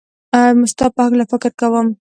ستا 0.71 0.85
په 0.95 0.99
هکله 1.05 1.25
فکر 1.31 1.51
کوم 1.59 1.87